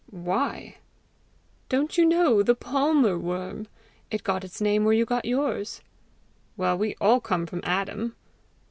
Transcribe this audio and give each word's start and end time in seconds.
"Why?" 0.09 0.77
"Don't 1.69 1.95
you 1.95 2.05
know 2.05 2.41
the 2.41 2.55
palmer 2.55 3.19
worm? 3.19 3.67
It 4.09 4.23
got 4.23 4.43
its 4.43 4.59
name 4.59 4.83
where 4.83 4.95
you 4.95 5.05
got 5.05 5.25
yours!" 5.25 5.81
"Well, 6.57 6.75
we 6.75 6.95
all 6.99 7.19
come 7.19 7.45
from 7.45 7.61
Adam!" 7.63 8.15